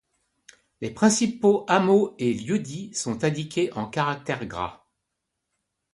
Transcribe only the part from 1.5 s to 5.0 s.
hameaux et lieux-dits sont indiqués en caractères gras.